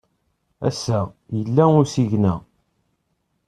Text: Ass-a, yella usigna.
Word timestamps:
Ass-a, 0.67 0.99
yella 1.37 1.63
usigna. 1.81 2.35